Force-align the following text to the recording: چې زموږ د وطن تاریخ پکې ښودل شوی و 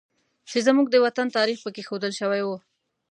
چې 0.49 0.57
زموږ 0.67 0.87
د 0.91 0.95
وطن 1.05 1.27
تاریخ 1.37 1.57
پکې 1.65 1.81
ښودل 1.87 2.11
شوی 2.19 2.41
و 2.43 2.49